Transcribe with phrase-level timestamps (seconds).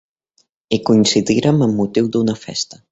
[0.71, 2.79] Hi coincidírem amb motiu d'una festa.